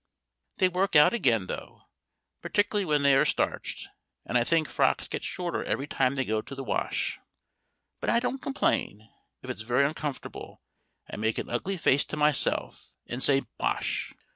[0.57, 1.83] They work out again though,
[2.41, 3.87] particularly when they are starched,
[4.25, 7.19] and I think frocks get shorter every time they go to the wash;
[7.99, 9.07] But I don't complain;
[9.43, 10.63] if it's very uncomfortable,
[11.07, 14.11] I make an ugly face to myself, and say, "Bosh!"